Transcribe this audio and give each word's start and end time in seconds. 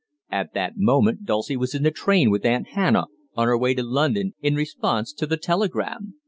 At 0.31 0.55
that 0.55 0.77
moment 0.77 1.25
Dulcie 1.25 1.55
was 1.55 1.75
in 1.75 1.83
the 1.83 1.91
train 1.91 2.31
with 2.31 2.43
Aunt 2.43 2.69
Hannah, 2.69 3.05
on 3.35 3.45
her 3.47 3.55
way 3.55 3.75
to 3.75 3.83
London 3.83 4.33
in 4.41 4.55
response 4.55 5.13
to 5.13 5.27
the 5.27 5.37
telegram. 5.37 6.15